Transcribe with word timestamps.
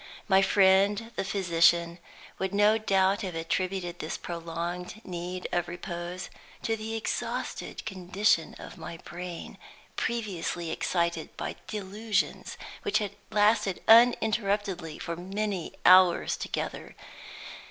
My 0.27 0.41
friend, 0.41 1.11
the 1.15 1.23
physician, 1.23 1.99
would 2.39 2.55
no 2.55 2.79
doubt 2.79 3.21
have 3.21 3.35
attributed 3.35 3.99
this 3.99 4.17
prolonged 4.17 4.99
need 5.05 5.47
of 5.51 5.67
repose 5.67 6.31
to 6.63 6.75
the 6.75 6.95
exhausted 6.95 7.85
condition 7.85 8.55
of 8.57 8.79
my 8.79 8.97
brain, 8.97 9.59
previously 9.97 10.71
excited 10.71 11.37
by 11.37 11.55
delusions 11.67 12.57
which 12.81 12.97
had 12.97 13.11
lasted 13.29 13.83
uninterruptedly 13.87 14.97
for 14.97 15.15
many 15.15 15.71
hours 15.85 16.35
together. 16.35 16.95